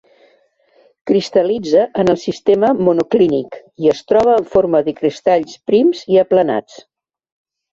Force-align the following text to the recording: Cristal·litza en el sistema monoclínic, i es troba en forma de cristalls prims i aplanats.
Cristal·litza 1.09 1.83
en 2.03 2.09
el 2.13 2.17
sistema 2.21 2.71
monoclínic, 2.87 3.59
i 3.85 3.93
es 3.93 4.01
troba 4.13 4.33
en 4.39 4.49
forma 4.57 4.83
de 4.89 4.97
cristalls 5.03 5.61
prims 5.73 6.03
i 6.17 6.23
aplanats. 6.27 6.83